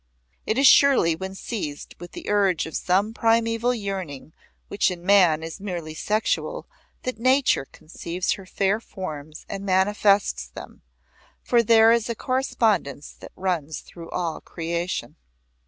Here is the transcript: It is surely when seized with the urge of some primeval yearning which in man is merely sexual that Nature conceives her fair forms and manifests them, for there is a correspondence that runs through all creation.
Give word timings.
It 0.47 0.57
is 0.57 0.65
surely 0.65 1.15
when 1.15 1.35
seized 1.35 1.93
with 1.99 2.13
the 2.13 2.27
urge 2.27 2.65
of 2.65 2.75
some 2.75 3.13
primeval 3.13 3.71
yearning 3.75 4.33
which 4.67 4.89
in 4.89 5.05
man 5.05 5.43
is 5.43 5.59
merely 5.59 5.93
sexual 5.93 6.67
that 7.03 7.19
Nature 7.19 7.65
conceives 7.71 8.31
her 8.31 8.47
fair 8.47 8.79
forms 8.79 9.45
and 9.47 9.63
manifests 9.63 10.47
them, 10.47 10.81
for 11.43 11.61
there 11.61 11.91
is 11.91 12.09
a 12.09 12.15
correspondence 12.15 13.11
that 13.19 13.31
runs 13.35 13.81
through 13.81 14.09
all 14.09 14.41
creation. 14.41 15.17